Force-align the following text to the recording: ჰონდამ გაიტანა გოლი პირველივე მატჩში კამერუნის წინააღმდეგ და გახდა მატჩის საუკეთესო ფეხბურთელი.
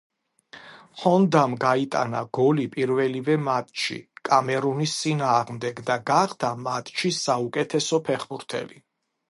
ჰონდამ 1.01 1.51
გაიტანა 1.63 2.21
გოლი 2.37 2.65
პირველივე 2.77 3.35
მატჩში 3.49 3.99
კამერუნის 4.31 4.97
წინააღმდეგ 5.03 5.85
და 5.93 6.01
გახდა 6.11 6.53
მატჩის 6.67 7.23
საუკეთესო 7.29 8.03
ფეხბურთელი. 8.11 8.87